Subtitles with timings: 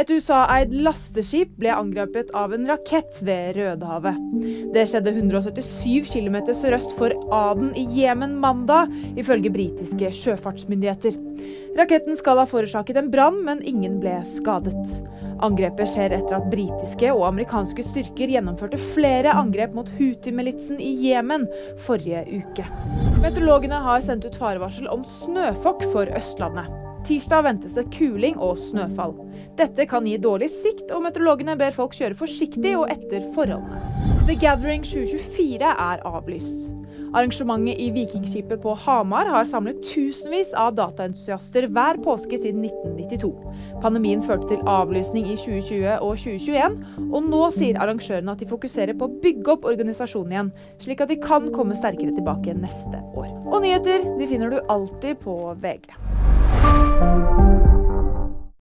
[0.00, 4.16] Et USA-eid lasteskip ble angrepet av en rakett ved Rødehavet.
[4.72, 8.88] Det skjedde 177 km sørøst for Aden i Jemen mandag,
[9.20, 11.18] ifølge britiske sjøfartsmyndigheter.
[11.76, 14.80] Raketten skal ha forårsaket en brann, men ingen ble skadet.
[15.44, 21.44] Angrepet skjer etter at britiske og amerikanske styrker gjennomførte flere angrep mot Houthi-militsen i Jemen
[21.84, 22.64] forrige uke.
[23.20, 26.79] Meteorologene har sendt ut farevarsel om snøfokk for Østlandet.
[27.10, 29.16] Tirsdag ventes det kuling og snøfall.
[29.58, 33.80] Dette kan gi dårlig sikt, og meteorologene ber folk kjøre forsiktig og etter forholdene.
[34.28, 36.68] The Gathering 2024 er avlyst.
[37.10, 43.32] Arrangementet i Vikingskipet på Hamar har samlet tusenvis av dataentusiaster hver påske siden 1992.
[43.82, 46.80] Pandemien førte til avlysning i 2020 og 2021,
[47.10, 50.54] og nå sier arrangørene at de fokuserer på å bygge opp organisasjonen igjen,
[50.86, 53.32] slik at de kan komme sterkere tilbake neste år.
[53.50, 55.90] Og nyheter de finner du alltid på VG.
[56.70, 57.29] thank you